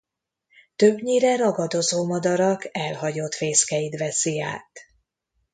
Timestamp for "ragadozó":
1.35-2.05